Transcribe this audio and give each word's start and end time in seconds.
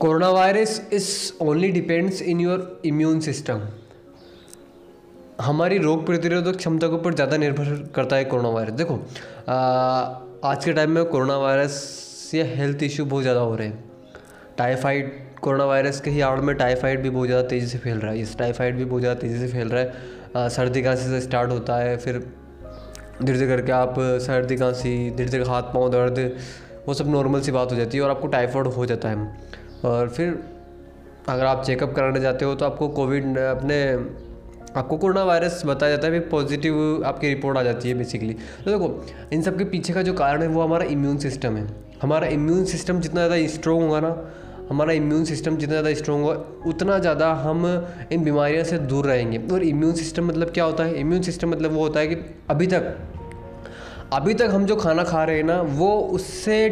Corona 0.00 0.28
virus 0.30 0.80
is 0.92 1.06
only 1.42 1.68
depends 1.70 2.20
in 2.22 2.38
your 2.40 2.80
immune 2.86 3.18
system 3.20 3.60
हमारी 5.40 5.78
रोग 5.78 6.04
प्रतिरोधक 6.06 6.56
क्षमता 6.56 6.88
के 6.88 6.94
ऊपर 6.94 7.14
ज़्यादा 7.14 7.36
निर्भर 7.36 7.64
करता 7.94 8.16
है 8.16 8.24
कोरोना 8.24 8.48
वायरस 8.48 8.72
देखो 8.74 8.94
आ, 9.48 9.56
आज 10.44 10.64
के 10.64 10.72
टाइम 10.72 10.90
में 10.90 11.04
कोरोना 11.04 11.36
वायरस 11.38 12.30
या 12.34 12.44
हेल्थ 12.46 12.82
इश्यू 12.82 13.04
बहुत 13.04 13.22
ज़्यादा 13.22 13.40
हो 13.40 13.54
रहे 13.56 13.66
हैं। 13.66 13.84
टाइफाइड 14.58 15.12
कोरोना 15.42 15.64
वायरस 15.64 16.00
के 16.00 16.10
ही 16.10 16.20
आड़ 16.20 16.40
में 16.40 16.54
टाइफाइड 16.56 17.02
भी 17.02 17.10
बहुत 17.10 17.28
ज़्यादा 17.28 17.48
तेज़ी 17.48 17.66
से 17.66 17.78
फैल 17.78 17.98
रहा 17.98 18.12
है। 18.12 18.20
इस 18.20 18.36
टाइफाइड 18.38 18.76
भी 18.76 18.84
बहुत 18.84 19.00
ज़्यादा 19.00 19.20
तेज़ी 19.20 19.38
से 19.38 19.52
फैल 19.52 19.68
रहा 19.68 19.82
है। 19.82 20.48
सर्दी 20.50 20.82
खांसी 20.82 21.08
से 21.08 21.20
स्टार्ट 21.20 21.50
होता 21.50 21.76
है 21.76 21.96
फिर 21.98 22.18
धीरे 23.22 23.32
धीरे 23.32 23.48
करके 23.48 23.72
आप 23.74 23.94
सर्दी 24.26 24.56
खांसी 24.56 24.98
धीरे 25.10 25.30
धीरे 25.30 25.44
हाथ 25.44 25.72
पाँव 25.74 25.88
दर्द 25.92 26.18
वो 26.86 26.94
सब 26.94 27.10
नॉर्मल 27.10 27.40
सी 27.40 27.52
बात 27.52 27.72
हो 27.72 27.76
जाती 27.76 27.98
है 27.98 28.04
और 28.04 28.10
आपको 28.10 28.26
टाइफाइड 28.28 28.66
हो 28.68 28.86
जाता 28.86 29.08
है। 29.08 29.58
और 29.84 30.08
फिर 30.08 30.38
अगर 31.28 31.44
आप 31.44 31.62
चेकअप 31.64 31.94
कराने 31.94 32.20
जाते 32.20 32.44
हो 32.44 32.54
तो 32.54 32.64
आपको 32.64 32.88
कोविड 32.90 33.38
अपने, 33.38 33.82
आपको 34.76 34.96
कोरोना 34.96 35.22
वायरस 35.24 35.62
बताया 35.66 35.96
जाता 35.96 36.06
है, 36.06 36.12
फिर 36.12 36.28
पॉजिटिव 36.30 37.02
आपकी 37.06 37.28
रिपोर्ट 37.28 37.58
आ 37.58 37.62
जाती 37.62 37.88
है 37.88 37.94
बेसिकली 37.94 38.34
तो 38.34 38.70
देखो, 38.70 39.04
इन 39.32 39.42
सब 39.42 39.58
के 39.58 39.64
पीछे 39.66 39.92
का 39.92 40.02
जो 40.02 40.12
कारण 40.14 40.42
है 40.42 40.48
वो 40.48 40.62
हमारा 40.62 40.84
इम्यून 40.86 41.18
सिस्टम 41.18 41.56
है। 41.56 41.66
हमारा 42.02 42.26
इम्यून 42.28 42.64
सिस्टम 42.64 43.00
जितना 43.00 43.26
ज़्यादा 43.26 43.46
स्ट्रॉन्ग 43.48 43.82
होगा 43.82 44.00
ना, 44.00 44.16
हमारा 44.70 44.92
इम्यून 44.92 45.24
सिस्टम 45.24 45.56
जितना 45.56 45.80
ज़्यादा 45.80 45.94
स्ट्रॉन्ग 45.94 46.24
होगा, 46.24 46.68
उतना 46.68 46.98
ज़्यादा 46.98 47.32
हम 47.42 47.66
इन 48.12 48.24
बीमारियों 48.24 48.64
से 48.64 48.78
दूर 48.80 49.06
रहेंगे। 49.06 49.38
और 49.52 49.62
इम्यून 49.64 49.92
सिस्टम 49.94 50.26
मतलब 50.26 50.50
क्या 50.50 50.64
होता 50.64 50.84
है? 50.84 50.94
इम्यून 51.00 51.22
सिस्टम 51.22 51.50
मतलब 51.50 51.72
वो 51.72 51.80
होता 51.80 52.00
है 52.00 52.06
कि 52.06 52.16
अभी 52.50 52.66
तक 52.66 52.96
अभी 54.12 54.34
तक 54.34 54.48
हम 54.50 54.64
जो 54.66 54.76
खाना 54.76 55.02
खा 55.04 55.24
रहे 55.24 55.36
हैं 55.36 55.44
ना, 55.44 55.60
वो 55.60 55.98
उससे 56.10 56.68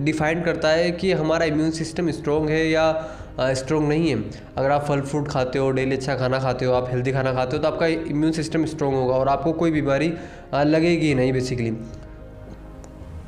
डिफाइन 0.00 0.42
करता 0.42 0.68
है 0.70 0.90
कि 0.92 1.12
हमारा 1.12 1.44
इम्यून 1.46 1.70
सिस्टम 1.72 2.10
स्ट्रॉन्ग 2.12 2.50
है 2.50 2.66
या 2.68 3.52
स्ट्रॉन्ग 3.54 3.88
नहीं 3.88 4.10
है। 4.10 4.16
अगर 4.56 4.70
आप 4.70 4.84
फल 4.84 5.00
फ्रूट 5.02 5.28
खाते 5.28 5.58
हो, 5.58 5.70
डेली 5.70 5.96
अच्छा 5.96 6.14
खाना 6.16 6.38
खाते 6.40 6.64
हो, 6.64 6.72
आप 6.72 6.88
हेल्दी 6.90 7.12
खाना 7.12 7.32
खाते 7.32 7.56
हो 7.56 7.62
तो 7.62 7.68
आपका 7.68 7.86
इम्यून 7.86 8.32
सिस्टम 8.32 8.64
स्ट्रॉन्ग 8.66 8.96
होगा 8.96 9.14
और 9.14 9.28
आपको 9.28 9.52
कोई 9.54 9.70
बीमारी 9.70 10.12
लगेगी 10.56 11.14
नहीं 11.14 11.32
बेसिकली। 11.32 11.72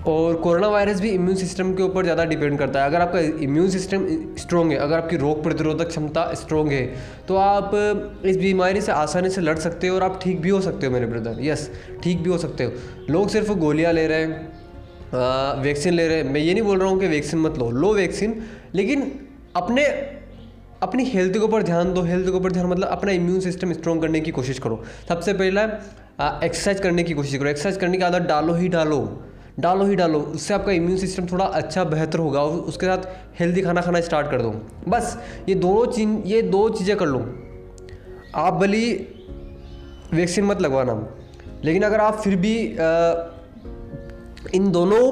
और 0.08 0.34
कोरोना 0.36 0.68
वायरस 0.68 1.00
भी 1.00 1.08
इम्यून 1.10 1.36
सिस्टम 1.36 1.72
के 1.74 1.82
ऊपर 1.82 2.02
ज़्यादा 2.02 2.24
डिपेंड 2.24 2.58
करता 2.58 2.80
है। 2.80 2.86
अगर 2.86 3.00
आपका 3.00 3.18
इम्यून 3.44 3.68
सिस्टम 3.70 4.06
स्ट्रॉन्ग 4.38 4.72
है, 4.72 4.78
अगर 4.78 4.96
आपकी 4.96 5.16
रोग 5.16 5.42
प्रतिरोधक 5.42 5.88
क्षमता 5.88 6.32
स्ट्रॉन्ग 6.34 6.72
है 6.72 6.86
तो 7.28 7.36
आप, 7.36 7.70
इस 8.24 8.36
बीमारी 8.38 8.80
से 8.80 8.92
आसानी 8.92 9.30
से 9.30 9.40
लड़ 9.40 9.58
सकते 9.58 9.88
हो 9.88 9.96
और 9.96 10.02
आप 10.02 10.18
ठीक 10.22 10.40
भी 10.40 10.50
हो 10.50 10.60
सकते 10.60 10.86
हो 10.86 10.92
मेरे 10.92 11.06
ब्रदर। 11.06 11.42
यस, 11.42 11.70
ठीक 12.02 12.22
भी 12.22 12.30
हो 12.30 12.38
सकते 12.38 12.64
हो। 12.64 12.72
लोग 13.10 13.28
सिर्फ़ 13.28 13.52
गोलियाँ 13.55 13.92
ले 13.92 14.06
रहे 14.06 14.22
हैं 14.22 14.48
वैक्सीन 15.14 15.94
ले 15.94 16.06
रहे 16.08 16.16
हैं। 16.16 16.25
मैं 16.25 16.41
ये 16.41 16.53
नहीं 16.55 16.62
बोल 16.62 16.78
रहा 16.78 16.89
हूँ 16.89 16.98
कि 17.00 17.06
वैक्सीन 17.06 17.41
मत 17.41 17.58
लो। 17.58 17.70
लो 17.70 17.92
वैक्सीन 17.94 18.42
लेकिन 18.75 19.12
अपने 19.56 19.84
अपनी 20.83 21.05
हेल्थ 21.05 21.33
के 21.33 21.39
ऊपर 21.39 21.62
ध्यान 21.62 21.92
दो। 21.94 22.02
हेल्थ 22.02 22.27
के 22.27 22.33
ऊपर 22.33 22.52
ध्यान 22.52 22.67
मतलब 22.67 22.89
अपना 22.89 23.12
इम्यून 23.12 23.41
सिस्टम 23.41 23.72
स्ट्रॉन्ग 23.72 24.02
करने 24.02 24.20
की 24.20 24.30
कोशिश 24.30 24.58
करो। 24.58 24.83
सबसे 25.08 25.33
पहला 25.33 25.64
एक्सरसाइज 26.44 26.80
करने 26.80 27.02
की 27.02 27.14
कोशिश 27.14 27.39
करो। 27.39 27.48
एक्सरसाइज 27.48 27.77
करने 27.77 27.98
की 27.98 28.05
आदत 28.05 28.27
डालो 28.28 28.55
ही 28.55 28.69
डालो। 28.69 29.00
डालो 29.61 29.84
ही 29.84 29.97
डालो। 29.97 30.20
उससे 30.20 30.55
आपका 30.55 30.72
इम्यून 30.72 30.97
सिस्टम 30.97 31.27
थोड़ा 31.27 31.45
अच्छा 31.45 31.84
बेहतर 31.84 32.19
होगा। 32.19 32.42
और 32.42 32.58
उसके 32.61 32.86
साथ 32.86 33.08
हेल्दी 33.41 33.62
खाना 33.62 33.80
खाना 33.80 34.00
स्टार्ट 34.00 34.30
कर 34.30 34.42
दो। 34.42 34.50
बस 34.89 35.17
ये 35.48 35.55
दोनों 35.55 35.86
चीज़ 35.86 36.28
ये 36.28 36.42
दो 36.42 36.69
चीज़ें 36.69 36.97
कर 36.97 37.06
लो। 37.06 37.19
आप 38.34 38.55
भली 38.55 38.92
वैक्सीन 40.14 40.45
मत 40.45 40.61
लगवाना। 40.61 40.95
लेकिन 41.64 41.83
अगर 41.83 42.00
आप 42.00 42.20
फिर 42.20 42.36
भी 42.36 42.55
आ, 42.72 43.36
इन 44.55 44.70
दोनों 44.72 45.10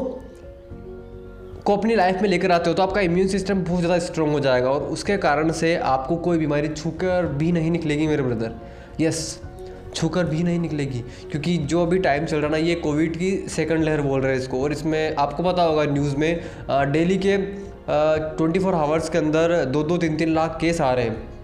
को 1.64 1.76
अपनी 1.76 1.94
लाइफ 1.94 2.22
में 2.22 2.28
लेकर 2.28 2.52
आते 2.52 2.70
हो 2.70 2.74
तो 2.76 2.82
आपका 2.82 3.00
इम्यून 3.00 3.28
सिस्टम 3.28 3.64
बहुत 3.64 3.80
ज़्यादा 3.80 3.98
स्ट्रॉन्ग 3.98 4.32
हो 4.32 4.40
जाएगा 4.40 4.70
और 4.70 4.82
उसके 4.92 5.16
कारण 5.16 5.50
से 5.52 5.74
आपको 5.76 6.16
कोई 6.16 6.38
बीमारी 6.38 6.68
छूकर 6.68 7.26
भी 7.38 7.52
नहीं 7.52 7.70
निकलेगी 7.70 8.06
मेरे 8.06 8.22
ब्रदर 8.22 8.54
यस 9.00 9.40
छूकर 9.94 10.24
भी 10.24 10.42
नहीं 10.42 10.58
निकलेगी, 10.58 10.98
क्योंकि 11.30 11.56
जो 11.58 11.82
अभी 11.82 11.98
टाइम 11.98 12.24
चल 12.24 12.36
रहा 12.36 12.50
ना, 12.50 12.56
ये 12.56 12.74
कोविड 12.74 13.16
की 13.16 13.30
सेकंड 13.48 13.84
लहर 13.84 14.00
बोल 14.02 14.20
रहे 14.20 14.32
हैं 14.32 14.40
इसको। 14.40 14.62
और 14.62 14.72
इसमें 14.72 15.14
आपको 15.16 15.42
पता 15.42 15.62
होगा 15.62 15.84
न्यूज़ 15.84 16.16
में 16.16 16.40
डेली 16.92 17.16
के 17.18 17.36
ट्वेंटी 17.86 18.60
फोर 18.60 18.74
आवर्स 18.74 19.08
के 19.08 19.18
अंदर 19.18 19.64
दो 19.66 19.82
दो 19.82 19.96
तीन 19.98 20.16
तीन 20.16 20.34
लाख 20.34 20.58
केस 20.60 20.80
आ 20.80 20.92
रहे 20.92 21.04
हैं। 21.04 21.37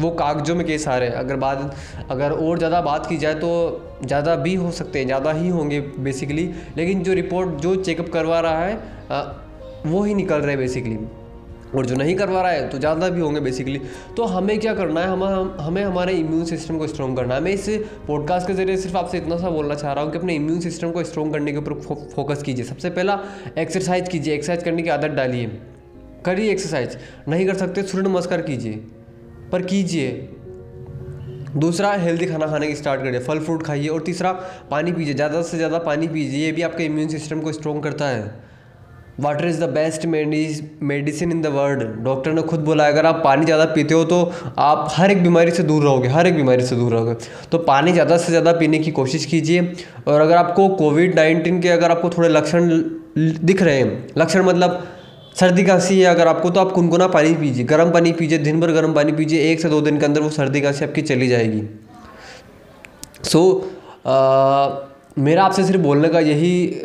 वो 0.00 0.10
कागजों 0.12 0.54
में 0.54 0.66
केस 0.66 0.86
आ 0.88 0.96
रहे 0.96 1.08
हैं। 1.08 1.16
अगर 1.16 1.36
बात 1.36 1.74
अगर 2.10 2.32
और 2.32 2.58
ज़्यादा 2.58 2.80
बात 2.82 3.06
की 3.06 3.16
जाए 3.18 3.34
तो 3.36 3.50
ज़्यादा 4.04 4.34
भी 4.36 4.54
हो 4.54 4.70
सकते 4.72 4.98
हैं 4.98 5.06
ज़्यादा 5.06 5.32
ही 5.32 5.48
होंगे 5.48 5.80
बेसिकली 5.80 6.50
लेकिन 6.76 7.02
जो 7.02 7.12
रिपोर्ट 7.14 7.60
जो 7.60 7.74
चेकअप 7.76 8.08
करवा 8.12 8.40
रहा 8.40 8.64
है 8.64 8.74
वो 9.86 10.02
ही 10.02 10.14
निकल 10.14 10.36
रहे 10.36 10.50
हैं 10.50 10.58
बेसिकली 10.58 10.98
और 11.74 11.86
जो 11.86 11.94
नहीं 11.96 12.14
करवा 12.14 12.40
रहा 12.42 12.50
है 12.52 12.68
तो 12.68 12.78
ज़्यादा 12.78 13.08
भी 13.08 13.20
होंगे 13.20 13.40
बेसिकली 13.40 13.80
तो 14.16 14.24
हमें 14.26 14.58
क्या 14.60 14.74
करना 14.74 15.00
है? 15.00 15.06
हम, 15.08 15.22
हम 15.24 15.56
हमें 15.60 15.82
हमारे 15.82 16.12
इम्यून 16.14 16.44
सिस्टम 16.44 16.78
को 16.78 16.86
स्ट्रॉन्ग 16.86 17.16
करना 17.16 17.34
है। 17.34 17.40
मैं 17.40 17.52
इस 17.52 17.68
पॉडकास्ट 18.06 18.46
के 18.46 18.54
ज़रिए 18.54 18.76
सिर्फ़ 18.76 18.96
आपसे 18.96 19.18
इतना 19.18 19.36
सा 19.36 19.50
बोलना 19.50 19.74
चाह 19.74 19.92
रहा 19.92 20.04
हूँ 20.04 20.12
कि 20.12 20.18
अपने 20.18 20.34
इम्यून 20.34 20.60
सिस्टम 20.60 20.90
को 20.90 21.04
स्ट्रॉन्ग 21.04 21.32
करने 21.32 21.52
के 21.52 21.58
ऊपर 21.58 21.74
फो, 21.74 21.94
फोकस 22.14 22.42
कीजिए। 22.42 22.64
सबसे 22.64 22.90
पहला 22.90 23.18
एक्सरसाइज 23.58 24.08
कीजिए। 24.08 24.34
एक्सरसाइज 24.34 24.62
करने 24.62 24.82
की 24.82 24.88
आदत 24.90 25.16
डालिए। 25.16 25.46
करिए 26.24 26.50
एक्सरसाइज 26.50 26.96
नहीं 27.28 27.46
कर 27.46 27.54
सकते 27.56 27.82
सूर्य 27.84 28.08
नमस्कार 28.08 28.42
कीजिए। 28.42 28.84
पर 29.52 29.62
कीजिए। 29.64 30.10
दूसरा 31.56 31.90
हेल्दी 31.94 32.26
खाना 32.26 32.46
खाने 32.46 32.66
की 32.66 32.74
स्टार्ट 32.74 33.02
करिए। 33.02 33.20
फल 33.20 33.38
फ्रूट 33.40 33.62
खाइए 33.62 33.88
और 33.88 34.02
तीसरा, 34.02 34.32
पानी 34.70 34.92
पीजिए। 34.92 35.14
ज़्यादा 35.14 35.42
से 35.42 35.56
ज़्यादा 35.56 35.78
पानी 35.80 36.08
पीजिए। 36.08 36.44
ये 36.44 36.52
भी 36.52 36.62
आपके 36.62 36.84
इम्यून 36.84 37.08
सिस्टम 37.08 37.40
को 37.40 37.52
स्ट्रॉन्ग 37.52 37.82
करता 37.82 38.08
है। 38.08 38.50
Water 39.20 39.46
is 39.46 39.60
the 39.60 39.68
best 39.70 40.06
medicine 40.06 41.32
in 41.32 41.42
the 41.42 41.46
world 41.48 41.82
doctor 42.04 42.32
ने 42.32 42.42
खुद 42.42 42.60
बोला, 42.60 42.86
अगर 42.88 43.06
आप 43.06 43.20
पानी 43.24 43.44
ज़्यादा 43.44 43.64
पीते 43.74 43.94
हो 43.94 44.04
तो 44.04 44.20
आप 44.60 44.88
हर 44.92 45.10
एक 45.10 45.22
बीमारी 45.22 45.50
से 45.50 45.62
दूर 45.62 45.82
रहोगे। 45.82 46.08
हर 46.08 46.26
एक 46.26 46.36
बीमारी 46.36 46.64
से 46.64 46.76
दूर 46.76 46.92
रहोगे। 46.92 47.14
तो 47.52 47.58
पानी 47.60 47.92
ज़्यादा 47.92 48.16
से 48.16 48.28
ज़्यादा 48.28 48.52
पीने 48.54 48.78
की 48.78 48.90
कोशिश 48.92 49.24
कीजिए। 49.26 49.72
और 50.08 50.20
अगर 50.20 50.36
आपको 50.36 50.68
कोविड 50.76 51.14
नाइन्टीन 51.14 51.60
के 51.60 51.68
अगर 51.70 51.90
आपको 51.90 52.10
थोड़े 52.10 52.28
लक्षण 52.28 52.70
दिख 53.18 53.62
रहे 53.62 53.76
हैं, 53.76 54.06
लक्षण 54.18 54.44
मतलब 54.44 54.82
सर्दी 55.40 55.64
खांसी 55.64 55.98
है 56.00 56.06
अगर 56.06 56.28
आपको 56.28 56.50
तो 56.50 56.60
आप 56.60 56.72
कुनकुना 56.72 57.06
पानी 57.08 57.34
पीजिए। 57.34 57.64
गर्म 57.64 57.90
पानी 57.90 58.12
पीजिए 58.12 58.38
दिन 58.38 58.60
भर 58.60 58.72
गर्म 58.72 58.92
पानी 58.94 59.12
पीजिए 59.12 59.50
एक 59.52 59.60
से 59.60 59.68
दो 59.68 59.80
दिन 59.80 59.98
के 59.98 60.06
अंदर 60.06 60.20
वो 60.20 60.30
सर्दी 60.30 60.60
खांसी 60.60 60.84
आपकी 60.84 61.02
चली 61.02 61.28
जाएगी। 61.28 61.62
सो 63.24 63.40
so, 63.58 64.92
मेरा 65.18 65.44
आपसे 65.44 65.64
सिर्फ़ 65.64 65.80
बोलने 65.80 66.08
का 66.08 66.20
यही 66.20 66.82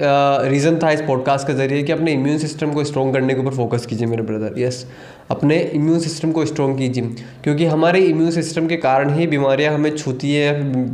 रीज़न 0.50 0.78
था 0.80 0.92
इस 0.92 1.02
पॉडकास्ट 1.02 1.48
के 1.48 1.54
ज़रिए 1.54 1.84
कि 1.84 1.92
अपने 1.92 2.14
इम्यून 2.14 2.38
सिस्टम 2.38 2.72
को 2.74 2.84
स्ट्रॉन्ग 2.84 3.14
करने 3.14 3.34
के 3.34 3.42
ऊपर 3.42 3.52
फोकस 3.52 3.86
कीजिए 3.86 4.08
मेरे 4.08 4.24
ब्रदर 4.24 4.60
यस 4.60 4.86
अपने 5.32 5.60
इम्यून 5.74 6.00
सिस्टम 6.00 6.32
को 6.32 6.46
स्ट्रॉन्ग 6.46 6.78
कीजिए 6.78 7.04
क्योंकि 7.44 7.66
हमारे 7.66 8.00
इम्यून 8.00 8.32
सिस्टम 8.32 8.68
के 8.68 8.78
कारण 8.78 9.14
ही 9.14 9.28
बीमारियाँ 9.28 9.74
हमें 9.74 9.96
छूती 9.98 10.34
है 10.34 10.48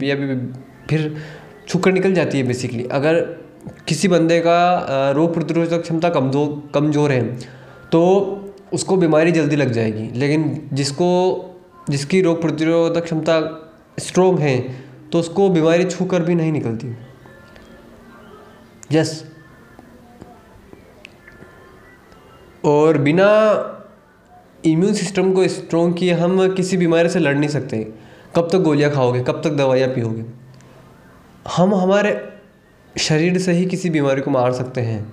या 0.08 0.16
फिर 0.90 1.16
छू 1.68 1.80
कर 1.80 1.91
निकल 1.91 2.14
जाती 2.14 2.38
है 2.38 2.44
बेसिकली 2.44 2.84
अगर 2.91 3.22
किसी 3.88 4.07
बंदे 4.07 4.39
का 4.39 5.11
रोग 5.11 5.33
प्रतिरोधक 5.33 5.81
क्षमता 5.81 6.09
कमज़ोर 6.09 6.61
कमज़ोर 6.73 7.11
है 7.11 7.21
तो 7.91 8.01
उसको 8.73 8.97
बीमारी 8.97 9.31
जल्दी 9.31 9.55
लग 9.55 9.71
जाएगी। 9.71 10.09
लेकिन 10.19 10.69
जिसको, 10.73 11.09
जिसकी 11.89 12.22
रोग 12.22 12.41
प्रतिरोधक 12.41 13.03
क्षमता 13.03 13.39
स्ट्रोंग 13.99 14.39
है 14.39 14.57
तो 15.11 15.19
उसको 15.19 15.49
बीमारी 15.49 15.85
छू 15.85 16.05
कर 16.05 16.23
भी 16.23 16.35
नहीं 16.35 16.51
निकलती। 16.51 16.95
यस 18.91 19.23
और 22.63 22.97
बिना 22.99 23.29
इम्यून 24.66 24.93
सिस्टम 24.93 25.31
को 25.33 25.47
स्ट्रोंग 25.49 25.93
किए 25.93 26.13
हम 26.13 26.47
किसी 26.55 26.77
बीमारी 26.77 27.09
से 27.09 27.19
लड़ 27.19 27.35
नहीं 27.35 27.49
सकते। 27.49 27.77
कब 28.35 28.47
तक 28.51 28.57
गोलियाँ 28.59 28.91
खाओगे, 28.91 29.23
कब 29.23 29.41
तक 29.43 29.51
दवाइयाँ 29.51 29.89
पियोगे। 29.89 30.23
हम 31.47 31.73
हमारे 31.75 32.11
शरीर 32.95 33.37
से 33.39 33.51
ही 33.51 33.65
किसी 33.65 33.89
बीमारी 33.89 34.21
को 34.21 34.31
मार 34.31 34.51
सकते 34.53 34.81
हैं। 34.81 35.05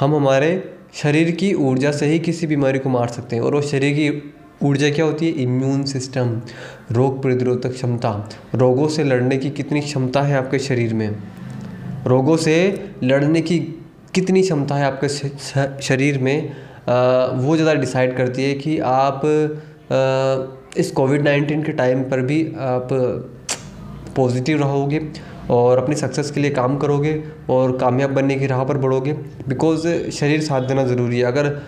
हम 0.00 0.14
हमारे 0.14 0.52
शरीर 0.94 1.30
की 1.30 1.52
ऊर्जा 1.54 1.90
से 1.92 2.06
ही 2.06 2.18
किसी 2.18 2.46
बीमारी 2.46 2.78
को 2.78 2.88
मार 2.88 3.08
सकते 3.08 3.36
हैं 3.36 3.42
और 3.42 3.54
वो 3.54 3.60
शरीर 3.62 3.94
की 3.94 4.32
ऊर्जा 4.62 4.90
क्या 4.90 5.04
होती 5.04 5.26
है? 5.26 5.32
इम्यून 5.32 5.82
सिस्टम 5.84 6.40
रोग 6.92 7.20
प्रतिरोधक 7.22 7.72
क्षमता। 7.72 8.10
रोगों 8.54 8.88
से 8.88 9.04
लड़ने 9.04 9.36
की 9.36 9.50
कितनी 9.50 9.80
क्षमता 9.80 10.22
है 10.22 10.36
आपके 10.36 10.58
शरीर 10.58 10.94
में? 10.94 11.16
रोगों 12.06 12.36
से 12.36 12.54
लड़ने 13.02 13.40
की 13.40 13.58
कितनी 14.14 14.42
क्षमता 14.42 14.74
है 14.74 14.84
आपके 14.84 15.08
शरीर 15.82 16.18
में? 16.18 16.48
वो 17.38 17.56
ज़्यादा 17.56 17.74
डिसाइड 17.74 18.16
करती 18.16 18.42
है 18.42 18.54
कि 18.54 18.78
आप 18.78 19.20
इस 20.76 20.90
कोविड 20.90 21.22
नाइन्टीन 21.22 21.62
के 21.62 21.72
टाइम 21.72 22.02
पर 22.02 22.20
भी 22.22 22.42
आप 22.60 22.88
पॉजिटिव 24.16 24.58
रहोगे। 24.58 25.00
और 25.50 25.78
अपनी 25.78 25.94
सक्सेस 25.94 26.30
के 26.30 26.40
लिए 26.40 26.50
काम 26.50 26.76
करोगे 26.78 27.24
और 27.50 27.78
कामयाब 27.78 28.10
बनने 28.10 28.34
की 28.34 28.46
राह 28.46 28.64
पर 28.64 28.78
बढ़ोगे। 28.78 29.12
बिकॉज़ 29.48 30.10
शरीर 30.10 30.40
साथ 30.40 30.60
देना 30.60 30.84
ज़रूरी 30.84 31.18
है। 31.18 31.24
अगर 31.24 31.62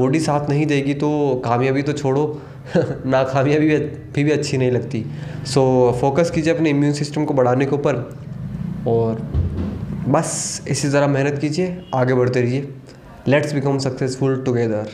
बॉडी 0.00 0.20
साथ 0.20 0.50
नहीं 0.50 0.66
देगी 0.66 0.94
तो 0.94 1.42
कामयाबी 1.44 1.82
तो 1.82 1.92
छोड़ो। 1.92 2.42
ना 3.06 3.22
कामयाबी 3.22 3.68
भी, 3.68 4.24
भी 4.24 4.30
अच्छी 4.30 4.56
नहीं 4.56 4.70
लगती। 4.70 5.04
सो 5.46 5.92
फोकस 6.00 6.30
कीजिए 6.30 6.54
अपने 6.54 6.70
इम्यून 6.70 6.92
सिस्टम 6.92 7.24
को 7.24 7.34
बढ़ाने 7.34 7.66
के 7.66 7.74
ऊपर। 7.76 8.18
और 8.88 9.14
बस 10.08 10.62
इसी 10.68 10.88
तरह 10.88 11.06
मेहनत 11.06 11.38
कीजिए 11.38 11.84
आगे 11.94 12.14
बढ़ते 12.14 12.42
रहिए। 12.42 12.68
Let's 13.28 13.52
become 13.52 13.78
successful 13.78 14.42
together 14.46 14.86